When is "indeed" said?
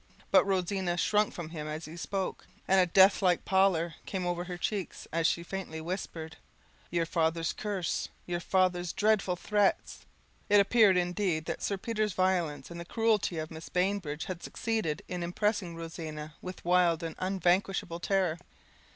10.97-11.45